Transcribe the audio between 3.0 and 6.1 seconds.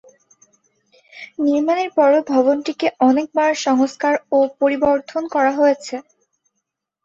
অনেক বার সংস্কার অ পরিবর্ধন করা হয়েছে।